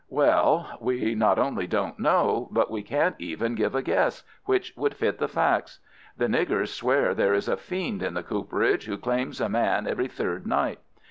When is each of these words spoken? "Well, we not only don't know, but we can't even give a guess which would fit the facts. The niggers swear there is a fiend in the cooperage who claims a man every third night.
"Well, 0.09 0.79
we 0.81 1.13
not 1.13 1.37
only 1.37 1.67
don't 1.67 1.99
know, 1.99 2.47
but 2.49 2.71
we 2.71 2.81
can't 2.81 3.15
even 3.19 3.53
give 3.53 3.75
a 3.75 3.83
guess 3.83 4.23
which 4.45 4.73
would 4.75 4.95
fit 4.95 5.19
the 5.19 5.27
facts. 5.27 5.77
The 6.17 6.25
niggers 6.25 6.69
swear 6.73 7.13
there 7.13 7.35
is 7.35 7.47
a 7.47 7.55
fiend 7.55 8.01
in 8.01 8.15
the 8.15 8.23
cooperage 8.23 8.87
who 8.87 8.97
claims 8.97 9.39
a 9.39 9.47
man 9.47 9.85
every 9.85 10.07
third 10.07 10.47
night. 10.47 10.79